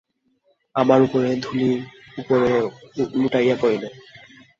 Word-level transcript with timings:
আমার 0.75 0.99
উপরে 1.01 1.29
ধূলির 1.35 1.79
উপরে 2.17 2.49
লুটাইয়া 3.13 3.55
পড়িল। 3.61 3.83